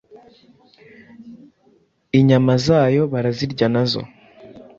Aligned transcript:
Inyama 2.19 2.53
zayo 2.65 3.03
barazirya, 3.13 3.65
nazo 3.73 4.01